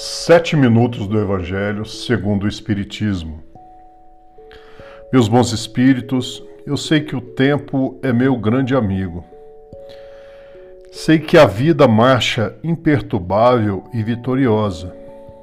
Sete 0.00 0.54
minutos 0.54 1.08
do 1.08 1.18
Evangelho 1.18 1.84
segundo 1.84 2.44
o 2.44 2.48
Espiritismo. 2.48 3.42
Meus 5.12 5.26
bons 5.26 5.50
espíritos, 5.50 6.40
eu 6.64 6.76
sei 6.76 7.00
que 7.00 7.16
o 7.16 7.20
tempo 7.20 7.98
é 8.00 8.12
meu 8.12 8.36
grande 8.36 8.76
amigo. 8.76 9.24
Sei 10.92 11.18
que 11.18 11.36
a 11.36 11.46
vida 11.46 11.88
marcha 11.88 12.54
imperturbável 12.62 13.82
e 13.92 14.00
vitoriosa. 14.04 14.94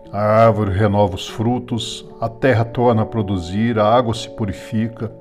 A 0.10 0.21
árvore 0.21 0.72
renova 0.72 1.16
os 1.16 1.28
frutos, 1.28 2.08
a 2.22 2.30
terra 2.30 2.64
torna 2.64 3.02
a 3.02 3.06
produzir, 3.06 3.78
a 3.78 3.84
água 3.84 4.14
se 4.14 4.30
purifica, 4.38 5.12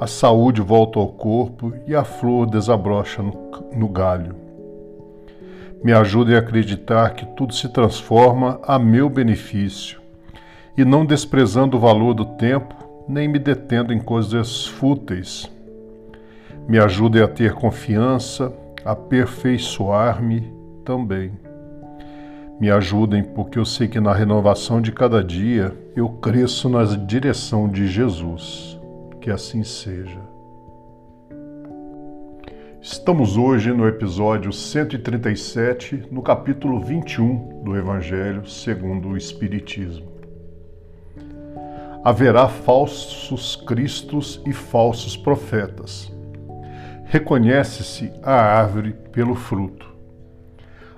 a 0.00 0.06
saúde 0.06 0.62
volta 0.62 0.98
ao 0.98 1.08
corpo 1.08 1.74
e 1.86 1.94
a 1.94 2.02
flor 2.02 2.46
desabrocha 2.46 3.22
no, 3.22 3.34
no 3.76 3.88
galho 3.88 4.49
me 5.82 5.92
ajudem 5.92 6.36
a 6.36 6.38
acreditar 6.38 7.14
que 7.14 7.24
tudo 7.24 7.54
se 7.54 7.68
transforma 7.68 8.60
a 8.62 8.78
meu 8.78 9.08
benefício, 9.08 10.00
e 10.76 10.84
não 10.84 11.04
desprezando 11.04 11.76
o 11.76 11.80
valor 11.80 12.14
do 12.14 12.24
tempo, 12.24 12.74
nem 13.08 13.26
me 13.26 13.38
detendo 13.38 13.92
em 13.92 13.98
coisas 13.98 14.66
fúteis. 14.66 15.50
Me 16.68 16.78
ajudem 16.78 17.22
a 17.22 17.28
ter 17.28 17.54
confiança, 17.54 18.52
a 18.84 18.92
aperfeiçoar-me 18.92 20.52
também. 20.84 21.32
Me 22.60 22.70
ajudem, 22.70 23.24
porque 23.24 23.58
eu 23.58 23.64
sei 23.64 23.88
que 23.88 23.98
na 23.98 24.12
renovação 24.12 24.80
de 24.80 24.92
cada 24.92 25.24
dia 25.24 25.74
eu 25.96 26.08
cresço 26.08 26.68
na 26.68 26.84
direção 26.84 27.68
de 27.68 27.86
Jesus. 27.86 28.78
Que 29.20 29.30
assim 29.30 29.64
seja. 29.64 30.20
Estamos 32.82 33.36
hoje 33.36 33.70
no 33.74 33.86
episódio 33.86 34.50
137, 34.50 36.08
no 36.10 36.22
capítulo 36.22 36.80
21 36.80 37.62
do 37.62 37.76
Evangelho 37.76 38.48
segundo 38.48 39.10
o 39.10 39.16
Espiritismo. 39.18 40.10
Haverá 42.02 42.48
falsos 42.48 43.54
cristos 43.54 44.40
e 44.46 44.54
falsos 44.54 45.14
profetas. 45.14 46.10
Reconhece-se 47.04 48.10
a 48.22 48.32
árvore 48.32 48.94
pelo 49.12 49.34
fruto. 49.34 49.86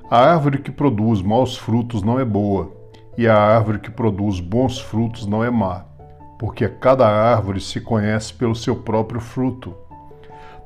A 0.08 0.18
árvore 0.18 0.58
que 0.58 0.70
produz 0.70 1.20
maus 1.20 1.56
frutos 1.56 2.00
não 2.00 2.20
é 2.20 2.24
boa, 2.24 2.70
e 3.18 3.26
a 3.26 3.36
árvore 3.36 3.80
que 3.80 3.90
produz 3.90 4.38
bons 4.38 4.78
frutos 4.78 5.26
não 5.26 5.42
é 5.42 5.50
má, 5.50 5.84
porque 6.38 6.68
cada 6.68 7.08
árvore 7.08 7.60
se 7.60 7.80
conhece 7.80 8.32
pelo 8.32 8.54
seu 8.54 8.76
próprio 8.76 9.20
fruto. 9.20 9.74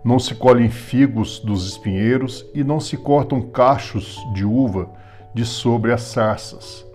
Não 0.06 0.20
se 0.20 0.36
colhem 0.36 0.68
figos 0.68 1.40
dos 1.40 1.66
espinheiros 1.66 2.48
e 2.54 2.62
não 2.62 2.78
se 2.78 2.96
cortam 2.96 3.42
cachos 3.42 4.24
de 4.32 4.44
uva 4.44 4.88
de 5.34 5.44
sobre 5.44 5.92
as 5.92 6.02
sarças. 6.02 6.86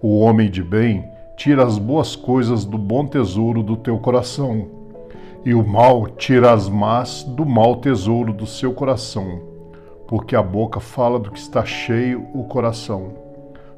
O 0.00 0.18
homem 0.20 0.50
de 0.50 0.62
bem 0.62 1.04
tira 1.36 1.62
as 1.62 1.76
boas 1.76 2.16
coisas 2.16 2.64
do 2.64 2.78
bom 2.78 3.04
tesouro 3.04 3.62
do 3.62 3.76
teu 3.76 3.98
coração, 3.98 4.68
e 5.44 5.52
o 5.52 5.62
mal 5.62 6.06
tira 6.08 6.50
as 6.50 6.66
más 6.66 7.24
do 7.24 7.44
mau 7.44 7.76
tesouro 7.76 8.32
do 8.32 8.46
seu 8.46 8.72
coração, 8.72 9.42
porque 10.08 10.34
a 10.34 10.42
boca 10.42 10.80
fala 10.80 11.18
do 11.18 11.30
que 11.30 11.38
está 11.38 11.62
cheio 11.66 12.26
o 12.32 12.44
coração. 12.44 13.12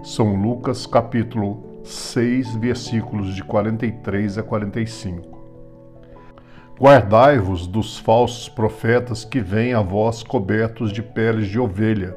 São 0.05 0.41
Lucas 0.41 0.87
capítulo 0.87 1.81
6, 1.83 2.55
versículos 2.55 3.35
de 3.35 3.43
43 3.43 4.39
a 4.39 4.43
45. 4.45 5.32
Guardai-vos 6.83 7.69
dos 7.69 7.97
falsos 7.97 8.49
profetas 8.49 9.25
que 9.25 9.39
vêm 9.39 9.73
a 9.73 9.81
vós 9.81 10.25
cobertos 10.25 10.93
de 10.93 11.01
peles 11.01 11.47
de 11.47 11.61
ovelha 11.61 12.17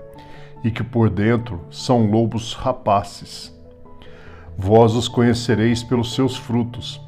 e 0.63 0.71
que 0.71 0.83
por 0.83 1.07
dentro 1.07 1.61
são 1.69 2.09
lobos 2.09 2.55
rapaces. 2.55 3.55
Vós 4.57 4.95
os 4.95 5.07
conhecereis 5.07 5.83
pelos 5.83 6.15
seus 6.15 6.35
frutos. 6.35 6.99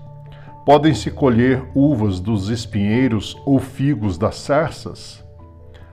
Podem-se 0.68 1.10
colher 1.10 1.66
uvas 1.74 2.20
dos 2.20 2.50
espinheiros 2.50 3.36
ou 3.44 3.58
figos 3.58 4.20
das 4.20 4.36
sarças? 4.36 5.26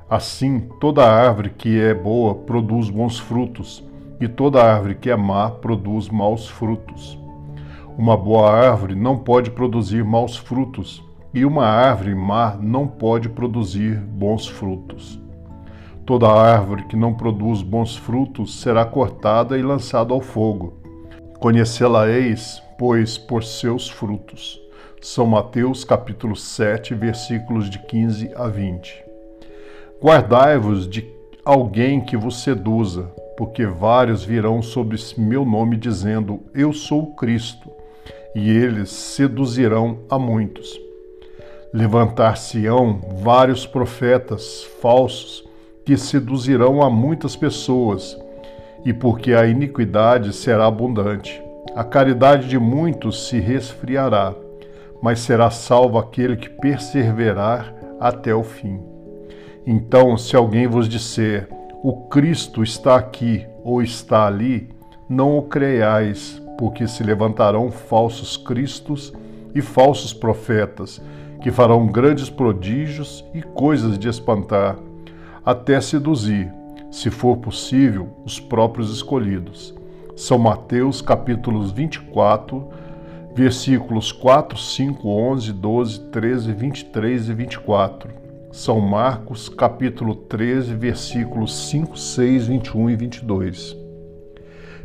Assim, 0.07 0.69
toda 0.79 1.11
árvore 1.11 1.49
que 1.49 1.81
é 1.81 1.95
boa 1.95 2.35
produz 2.35 2.91
bons 2.91 3.19
frutos, 3.19 3.83
e 4.21 4.29
toda 4.29 4.63
árvore 4.63 4.97
que 4.97 5.09
é 5.09 5.17
má 5.17 5.51
produz 5.51 6.11
maus 6.11 6.47
frutos. 6.47 7.19
Uma 7.97 8.19
boa 8.19 8.53
árvore 8.53 8.95
não 8.95 9.17
pode 9.17 9.51
produzir 9.51 10.05
maus 10.05 10.37
frutos, 10.37 11.03
e 11.35 11.45
uma 11.45 11.67
árvore 11.67 12.15
má 12.15 12.57
não 12.61 12.87
pode 12.87 13.29
produzir 13.29 13.99
bons 13.99 14.47
frutos. 14.47 15.21
Toda 16.07 16.29
árvore 16.29 16.85
que 16.85 16.97
não 16.97 17.13
produz 17.13 17.61
bons 17.61 17.97
frutos 17.97 18.61
será 18.61 18.85
cortada 18.85 19.59
e 19.59 19.63
lançada 19.63 20.15
ao 20.15 20.21
fogo. 20.21 20.75
Conhecê-la-eis, 21.41 22.63
pois, 22.79 23.19
por 23.19 23.43
seus 23.43 23.89
frutos. 23.89 24.61
São 25.01 25.27
Mateus 25.27 25.83
capítulo 25.83 26.37
7, 26.37 26.95
versículos 26.95 27.69
de 27.69 27.81
15 27.81 28.31
a 28.37 28.47
20. 28.47 29.05
Guardai-vos 30.01 30.89
de 30.89 31.05
alguém 31.45 32.01
que 32.01 32.17
vos 32.17 32.43
seduza, 32.43 33.11
porque 33.37 33.67
vários 33.67 34.23
virão 34.25 34.63
sob 34.63 34.97
meu 35.19 35.45
nome 35.45 35.77
dizendo: 35.77 36.43
Eu 36.55 36.73
sou 36.73 37.03
o 37.03 37.15
Cristo, 37.17 37.71
e 38.35 38.49
eles 38.49 38.91
seduzirão 38.91 39.99
a 40.09 40.19
muitos. 40.19 40.85
Levantar-se-ão 41.75 43.01
vários 43.17 43.67
profetas 43.67 44.63
falsos 44.81 45.45
que 45.85 45.97
seduzirão 45.97 46.81
a 46.81 46.89
muitas 46.89 47.35
pessoas, 47.35 48.17
e 48.85 48.93
porque 48.93 49.35
a 49.35 49.45
iniquidade 49.45 50.33
será 50.33 50.67
abundante, 50.67 51.43
a 51.75 51.83
caridade 51.83 52.47
de 52.47 52.61
muitos 52.61 53.27
se 53.27 53.41
resfriará, 53.41 54.33
mas 55.03 55.19
será 55.19 55.51
salvo 55.51 55.99
aquele 55.99 56.37
que 56.37 56.49
perseverar 56.49 57.75
até 57.99 58.33
o 58.33 58.45
fim. 58.45 58.81
Então, 59.67 60.17
se 60.17 60.37
alguém 60.37 60.69
vos 60.69 60.89
disser, 60.89 61.49
o 61.83 62.03
Cristo 62.07 62.63
está 62.63 62.95
aqui 62.95 63.45
ou 63.65 63.83
está 63.83 64.29
ali, 64.29 64.71
não 65.09 65.37
o 65.37 65.43
creiais, 65.43 66.41
porque 66.57 66.87
se 66.87 67.03
levantarão 67.03 67.73
falsos 67.73 68.37
cristos 68.37 69.13
e 69.53 69.61
falsos 69.61 70.13
profetas, 70.13 71.03
que 71.45 71.51
farão 71.51 71.87
grandes 71.87 72.31
prodígios 72.31 73.23
e 73.35 73.43
coisas 73.43 73.99
de 73.99 74.09
espantar, 74.09 74.79
até 75.45 75.79
seduzir, 75.79 76.51
se 76.91 77.11
for 77.11 77.37
possível, 77.37 78.09
os 78.25 78.41
próprios 78.41 78.91
escolhidos. 78.91 79.75
São 80.17 80.39
Mateus 80.39 81.03
capítulos 81.03 81.71
24, 81.71 82.67
versículos 83.35 84.11
4, 84.11 84.57
5, 84.57 85.07
11, 85.07 85.53
12, 85.53 86.01
13, 86.09 86.53
23 86.55 87.29
e 87.29 87.35
24. 87.35 88.11
São 88.51 88.81
Marcos 88.81 89.51
capítulo 89.51 90.15
13, 90.15 90.73
versículos 90.73 91.55
5, 91.69 91.99
6, 91.99 92.47
21 92.47 92.89
e 92.89 92.97
22. 92.97 93.77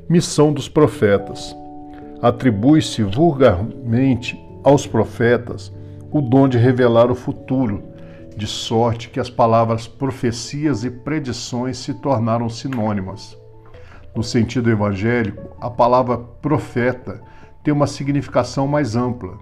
Missão 0.10 0.52
dos 0.52 0.68
profetas. 0.68 1.56
Atribui-se 2.22 3.02
vulgarmente 3.02 4.38
aos 4.62 4.86
profetas 4.86 5.79
o 6.12 6.22
dom 6.22 6.48
de 6.48 6.58
revelar 6.58 7.12
o 7.12 7.16
futuro, 7.16 7.84
de 8.36 8.48
sorte 8.48 9.10
que 9.10 9.20
as 9.20 9.30
palavras 9.30 9.88
profecias 9.88 10.84
e 10.84 10.90
predições 10.90 11.78
se 11.78 11.94
tornaram 11.94 12.50
sinônimas. 12.50 13.38
No 14.16 14.24
sentido 14.24 14.70
evangélico, 14.70 15.56
a 15.62 15.70
palavra 15.70 16.18
profeta 16.18 17.22
tem 17.64 17.74
uma 17.74 17.86
significação 17.86 18.68
mais 18.68 18.96
ampla. 18.96 19.38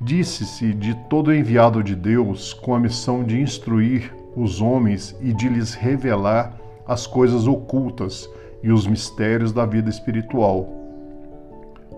Disse-se 0.00 0.72
de 0.72 0.94
todo 1.08 1.34
enviado 1.34 1.82
de 1.82 1.94
Deus 1.94 2.54
com 2.54 2.74
a 2.74 2.80
missão 2.80 3.22
de 3.22 3.38
instruir 3.38 4.14
os 4.34 4.60
homens 4.60 5.14
e 5.20 5.32
de 5.34 5.48
lhes 5.48 5.74
revelar 5.74 6.56
as 6.86 7.06
coisas 7.06 7.46
ocultas 7.46 8.28
e 8.62 8.72
os 8.72 8.86
mistérios 8.86 9.52
da 9.52 9.66
vida 9.66 9.90
espiritual. 9.90 10.79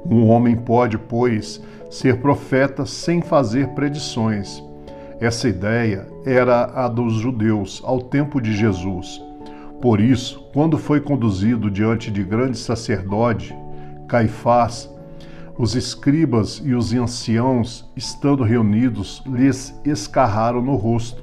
Um 0.04 0.26
homem 0.28 0.56
pode, 0.56 0.98
pois, 0.98 1.62
ser 1.90 2.20
profeta 2.20 2.84
sem 2.84 3.20
fazer 3.20 3.68
predições. 3.68 4.62
Essa 5.20 5.48
ideia 5.48 6.06
era 6.24 6.64
a 6.74 6.88
dos 6.88 7.14
judeus 7.14 7.80
ao 7.84 8.00
tempo 8.00 8.40
de 8.40 8.52
Jesus. 8.52 9.22
Por 9.80 10.00
isso, 10.00 10.48
quando 10.52 10.78
foi 10.78 11.00
conduzido 11.00 11.70
diante 11.70 12.10
de 12.10 12.24
grande 12.24 12.58
sacerdote, 12.58 13.54
Caifás, 14.08 14.90
os 15.56 15.74
escribas 15.74 16.60
e 16.64 16.74
os 16.74 16.92
anciãos, 16.92 17.88
estando 17.96 18.42
reunidos, 18.42 19.22
lhes 19.26 19.78
escarraram 19.84 20.62
no 20.62 20.74
rosto, 20.74 21.22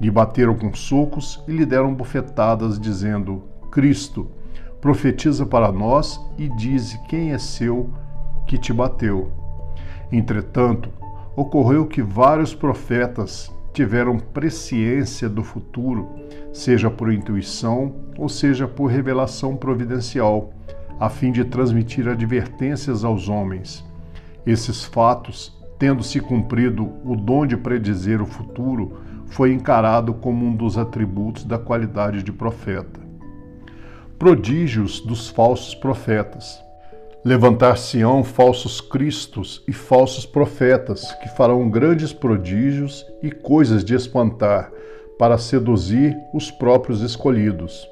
lhe 0.00 0.10
bateram 0.10 0.54
com 0.54 0.74
socos 0.74 1.42
e 1.48 1.52
lhe 1.52 1.64
deram 1.64 1.94
bofetadas, 1.94 2.78
dizendo: 2.78 3.42
Cristo, 3.70 4.30
profetiza 4.80 5.46
para 5.46 5.72
nós 5.72 6.20
e 6.36 6.48
dize 6.48 6.98
quem 7.08 7.32
é 7.32 7.38
seu 7.38 7.90
que 8.52 8.58
te 8.58 8.70
bateu. 8.70 9.32
Entretanto, 10.12 10.90
ocorreu 11.34 11.86
que 11.86 12.02
vários 12.02 12.54
profetas 12.54 13.50
tiveram 13.72 14.18
presciência 14.18 15.26
do 15.26 15.42
futuro, 15.42 16.10
seja 16.52 16.90
por 16.90 17.10
intuição 17.10 17.94
ou 18.18 18.28
seja 18.28 18.68
por 18.68 18.88
revelação 18.88 19.56
providencial, 19.56 20.52
a 21.00 21.08
fim 21.08 21.32
de 21.32 21.46
transmitir 21.46 22.06
advertências 22.06 23.04
aos 23.04 23.26
homens. 23.26 23.82
Esses 24.44 24.84
fatos, 24.84 25.58
tendo 25.78 26.02
se 26.02 26.20
cumprido 26.20 26.92
o 27.06 27.16
dom 27.16 27.46
de 27.46 27.56
predizer 27.56 28.20
o 28.20 28.26
futuro, 28.26 28.98
foi 29.28 29.54
encarado 29.54 30.12
como 30.12 30.44
um 30.44 30.54
dos 30.54 30.76
atributos 30.76 31.44
da 31.44 31.58
qualidade 31.58 32.22
de 32.22 32.30
profeta. 32.30 33.00
Prodígios 34.18 35.00
dos 35.00 35.30
falsos 35.30 35.74
profetas. 35.74 36.62
Levantar-se-ão 37.24 38.24
falsos 38.24 38.80
cristos 38.80 39.62
e 39.68 39.72
falsos 39.72 40.26
profetas, 40.26 41.12
que 41.22 41.28
farão 41.36 41.70
grandes 41.70 42.12
prodígios 42.12 43.06
e 43.22 43.30
coisas 43.30 43.84
de 43.84 43.94
espantar, 43.94 44.72
para 45.16 45.38
seduzir 45.38 46.16
os 46.34 46.50
próprios 46.50 47.00
escolhidos. 47.00 47.88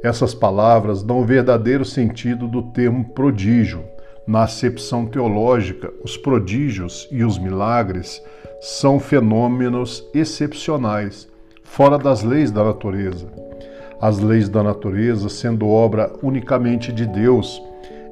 Essas 0.00 0.32
palavras 0.32 1.02
dão 1.02 1.20
o 1.20 1.24
verdadeiro 1.24 1.84
sentido 1.84 2.46
do 2.46 2.62
termo 2.62 3.04
prodígio. 3.06 3.84
Na 4.24 4.44
acepção 4.44 5.06
teológica, 5.06 5.92
os 6.04 6.16
prodígios 6.16 7.08
e 7.10 7.24
os 7.24 7.38
milagres 7.38 8.22
são 8.60 9.00
fenômenos 9.00 10.08
excepcionais, 10.14 11.28
fora 11.64 11.98
das 11.98 12.22
leis 12.22 12.52
da 12.52 12.62
natureza. 12.62 13.26
As 14.00 14.20
leis 14.20 14.48
da 14.48 14.62
natureza, 14.62 15.28
sendo 15.28 15.68
obra 15.68 16.12
unicamente 16.22 16.92
de 16.92 17.06
Deus, 17.06 17.60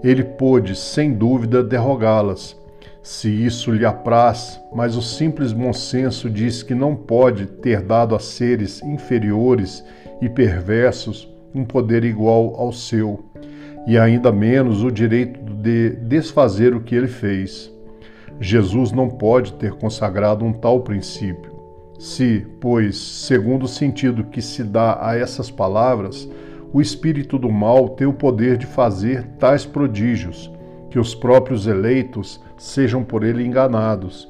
ele 0.02 0.24
pôde, 0.24 0.74
sem 0.74 1.12
dúvida, 1.12 1.62
derrogá-las, 1.62 2.58
se 3.02 3.28
isso 3.28 3.72
lhe 3.72 3.84
apraz, 3.84 4.60
mas 4.74 4.96
o 4.96 5.02
simples 5.02 5.52
bom 5.52 5.72
senso 5.72 6.28
diz 6.28 6.62
que 6.62 6.74
não 6.74 6.94
pode 6.94 7.46
ter 7.46 7.80
dado 7.80 8.14
a 8.14 8.18
seres 8.18 8.82
inferiores 8.82 9.82
e 10.20 10.28
perversos 10.28 11.28
um 11.54 11.64
poder 11.64 12.04
igual 12.04 12.54
ao 12.56 12.72
seu, 12.72 13.24
e 13.86 13.98
ainda 13.98 14.30
menos 14.30 14.84
o 14.84 14.90
direito 14.90 15.40
de 15.40 15.90
desfazer 15.90 16.74
o 16.74 16.80
que 16.80 16.94
ele 16.94 17.08
fez. 17.08 17.72
Jesus 18.38 18.92
não 18.92 19.08
pode 19.08 19.54
ter 19.54 19.72
consagrado 19.72 20.44
um 20.44 20.52
tal 20.52 20.80
princípio. 20.80 21.50
Se, 21.98 22.46
pois, 22.60 22.96
segundo 22.96 23.64
o 23.64 23.68
sentido 23.68 24.24
que 24.24 24.40
se 24.40 24.62
dá 24.62 24.98
a 25.06 25.16
essas 25.16 25.50
palavras, 25.50 26.28
o 26.72 26.80
espírito 26.80 27.38
do 27.38 27.50
mal 27.50 27.90
tem 27.90 28.06
o 28.06 28.12
poder 28.12 28.56
de 28.56 28.66
fazer 28.66 29.24
tais 29.38 29.66
prodígios, 29.66 30.52
que 30.90 30.98
os 30.98 31.14
próprios 31.14 31.66
eleitos 31.66 32.40
sejam 32.56 33.02
por 33.02 33.24
ele 33.24 33.44
enganados. 33.44 34.28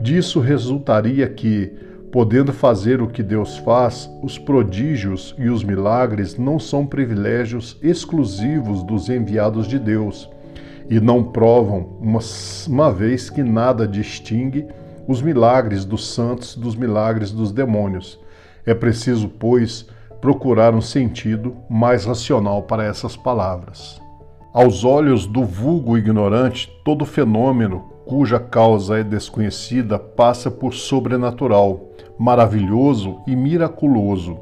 Disso 0.00 0.40
resultaria 0.40 1.28
que, 1.28 1.72
podendo 2.12 2.52
fazer 2.52 3.00
o 3.00 3.08
que 3.08 3.22
Deus 3.22 3.58
faz, 3.58 4.10
os 4.22 4.38
prodígios 4.38 5.34
e 5.38 5.48
os 5.48 5.64
milagres 5.64 6.36
não 6.36 6.58
são 6.58 6.86
privilégios 6.86 7.78
exclusivos 7.82 8.82
dos 8.82 9.08
enviados 9.08 9.66
de 9.66 9.78
Deus 9.78 10.30
e 10.88 11.00
não 11.00 11.24
provam, 11.24 11.96
uma, 12.00 12.20
uma 12.68 12.92
vez 12.92 13.30
que 13.30 13.42
nada 13.42 13.86
distingue 13.86 14.66
os 15.08 15.22
milagres 15.22 15.84
dos 15.84 16.06
santos 16.06 16.54
dos 16.54 16.76
milagres 16.76 17.30
dos 17.30 17.52
demônios. 17.52 18.18
É 18.66 18.74
preciso, 18.74 19.28
pois, 19.28 19.86
procurar 20.24 20.74
um 20.74 20.80
sentido 20.80 21.54
mais 21.68 22.06
racional 22.06 22.62
para 22.62 22.82
essas 22.82 23.14
palavras. 23.14 24.00
Aos 24.54 24.82
olhos 24.82 25.26
do 25.26 25.44
vulgo 25.44 25.98
ignorante, 25.98 26.72
todo 26.82 27.04
fenômeno 27.04 27.92
cuja 28.06 28.40
causa 28.40 28.98
é 28.98 29.04
desconhecida 29.04 29.98
passa 29.98 30.50
por 30.50 30.72
sobrenatural, 30.72 31.90
maravilhoso 32.18 33.20
e 33.26 33.36
miraculoso. 33.36 34.38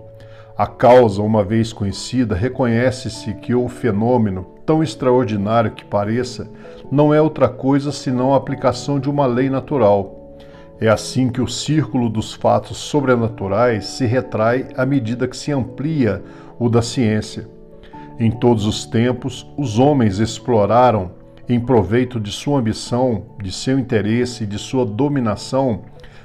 A 0.56 0.68
causa, 0.68 1.20
uma 1.20 1.42
vez 1.42 1.72
conhecida, 1.72 2.36
reconhece-se 2.36 3.34
que 3.34 3.52
o 3.52 3.68
fenômeno, 3.68 4.46
tão 4.64 4.84
extraordinário 4.84 5.72
que 5.72 5.84
pareça, 5.84 6.48
não 6.92 7.12
é 7.12 7.20
outra 7.20 7.48
coisa 7.48 7.90
senão 7.90 8.32
a 8.32 8.36
aplicação 8.36 9.00
de 9.00 9.10
uma 9.10 9.26
lei 9.26 9.50
natural. 9.50 10.21
É 10.82 10.88
assim 10.88 11.28
que 11.30 11.40
o 11.40 11.46
círculo 11.46 12.08
dos 12.08 12.34
fatos 12.34 12.76
sobrenaturais 12.76 13.86
se 13.86 14.04
retrai 14.04 14.66
à 14.76 14.84
medida 14.84 15.28
que 15.28 15.36
se 15.36 15.52
amplia 15.52 16.20
o 16.58 16.68
da 16.68 16.82
ciência. 16.82 17.48
Em 18.18 18.32
todos 18.32 18.66
os 18.66 18.84
tempos, 18.84 19.46
os 19.56 19.78
homens 19.78 20.18
exploraram, 20.18 21.12
em 21.48 21.60
proveito 21.60 22.18
de 22.18 22.32
sua 22.32 22.58
ambição, 22.58 23.26
de 23.40 23.52
seu 23.52 23.78
interesse 23.78 24.42
e 24.42 24.46
de 24.48 24.58
sua 24.58 24.84
dominação, 24.84 25.82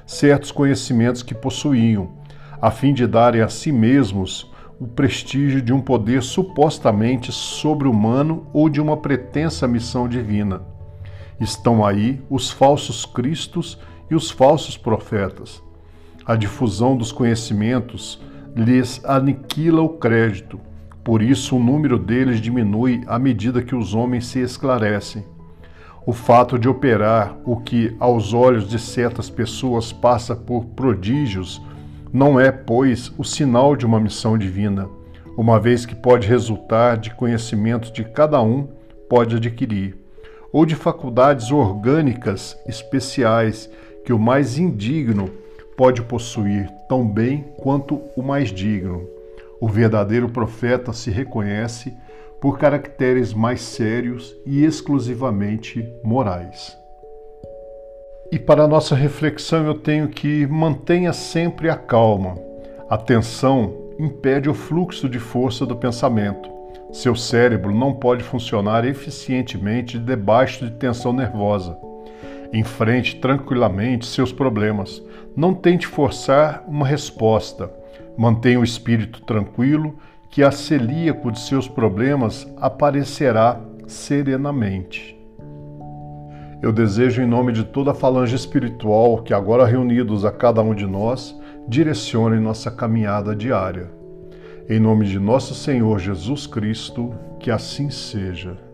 certos 0.07 0.51
conhecimentos 0.51 1.21
que 1.21 1.35
possuíam, 1.35 2.13
a 2.59 2.71
fim 2.71 2.95
de 2.95 3.05
darem 3.05 3.43
a 3.43 3.49
si 3.49 3.71
mesmos 3.71 4.51
o 4.79 4.87
prestígio 4.87 5.61
de 5.61 5.71
um 5.71 5.79
poder 5.79 6.23
supostamente 6.23 7.31
sobre-humano 7.31 8.47
ou 8.51 8.69
de 8.69 8.81
uma 8.81 8.97
pretensa 8.97 9.67
missão 9.67 10.07
divina. 10.07 10.63
Estão 11.39 11.85
aí 11.85 12.19
os 12.27 12.49
falsos 12.49 13.05
cristos 13.05 13.77
e 14.09 14.15
os 14.15 14.29
falsos 14.29 14.77
profetas. 14.77 15.61
A 16.25 16.35
difusão 16.35 16.97
dos 16.97 17.11
conhecimentos 17.11 18.21
lhes 18.55 18.99
aniquila 19.05 19.81
o 19.81 19.89
crédito, 19.89 20.59
por 21.03 21.21
isso 21.21 21.55
o 21.55 21.63
número 21.63 21.97
deles 21.97 22.41
diminui 22.41 23.01
à 23.07 23.17
medida 23.17 23.61
que 23.61 23.75
os 23.75 23.93
homens 23.93 24.25
se 24.27 24.39
esclarecem. 24.39 25.25
O 26.05 26.11
fato 26.11 26.57
de 26.57 26.67
operar 26.67 27.37
o 27.45 27.57
que 27.57 27.95
aos 27.99 28.33
olhos 28.33 28.67
de 28.67 28.79
certas 28.79 29.29
pessoas 29.29 29.91
passa 29.93 30.35
por 30.35 30.65
prodígios 30.65 31.61
não 32.11 32.39
é, 32.39 32.51
pois, 32.51 33.11
o 33.17 33.23
sinal 33.23 33.75
de 33.75 33.85
uma 33.85 33.99
missão 33.99 34.37
divina, 34.37 34.89
uma 35.37 35.59
vez 35.59 35.85
que 35.85 35.95
pode 35.95 36.27
resultar 36.27 36.97
de 36.97 37.13
conhecimentos 37.13 37.91
de 37.91 38.03
cada 38.03 38.41
um 38.41 38.67
pode 39.09 39.35
adquirir, 39.35 39.97
ou 40.51 40.65
de 40.65 40.75
faculdades 40.75 41.51
orgânicas 41.51 42.57
especiais 42.65 43.69
que 44.07 44.13
o 44.13 44.17
mais 44.17 44.57
indigno 44.57 45.29
pode 45.75 46.01
possuir 46.01 46.69
tão 46.87 47.05
bem 47.05 47.43
quanto 47.57 48.01
o 48.15 48.23
mais 48.23 48.53
digno. 48.53 49.05
O 49.59 49.67
verdadeiro 49.67 50.29
profeta 50.29 50.93
se 50.93 51.11
reconhece 51.11 51.93
por 52.39 52.57
caracteres 52.57 53.33
mais 53.33 53.59
sérios 53.59 54.33
e 54.45 54.63
exclusivamente 54.63 55.85
morais. 56.05 56.77
E 58.31 58.39
para 58.39 58.65
nossa 58.65 58.95
reflexão 58.95 59.65
eu 59.65 59.73
tenho 59.73 60.07
que 60.07 60.47
mantenha 60.47 61.11
sempre 61.11 61.69
a 61.69 61.75
calma. 61.75 62.35
A 62.89 62.97
tensão 62.97 63.75
impede 63.99 64.49
o 64.49 64.53
fluxo 64.53 65.09
de 65.09 65.19
força 65.19 65.65
do 65.65 65.75
pensamento. 65.75 66.49
Seu 66.93 67.13
cérebro 67.13 67.75
não 67.75 67.93
pode 67.93 68.23
funcionar 68.23 68.85
eficientemente 68.85 69.99
debaixo 69.99 70.65
de 70.65 70.71
tensão 70.71 71.11
nervosa. 71.11 71.77
Enfrente 72.53 73.17
tranquilamente 73.17 74.05
seus 74.05 74.31
problemas. 74.31 75.03
Não 75.35 75.53
tente 75.53 75.85
forçar 75.85 76.63
uma 76.67 76.85
resposta. 76.85 77.71
Mantenha 78.17 78.59
o 78.59 78.63
espírito 78.63 79.21
tranquilo, 79.21 79.95
que 80.29 80.43
a 80.43 80.51
celíaco 80.51 81.31
de 81.31 81.39
seus 81.39 81.67
problemas 81.67 82.47
aparecerá 82.57 83.59
serenamente. 83.87 85.17
Eu 86.61 86.71
desejo, 86.71 87.21
em 87.21 87.27
nome 87.27 87.53
de 87.53 87.63
toda 87.63 87.91
a 87.91 87.95
falange 87.95 88.35
espiritual 88.35 89.21
que 89.21 89.33
agora 89.33 89.65
reunidos 89.65 90.25
a 90.25 90.31
cada 90.31 90.61
um 90.61 90.73
de 90.73 90.87
nós, 90.87 91.39
direcione 91.67 92.39
nossa 92.39 92.71
caminhada 92.71 93.35
diária. 93.35 93.91
Em 94.67 94.79
nome 94.79 95.05
de 95.05 95.19
nosso 95.19 95.53
Senhor 95.53 95.99
Jesus 95.99 96.47
Cristo, 96.47 97.13
que 97.39 97.51
assim 97.51 97.89
seja. 97.89 98.66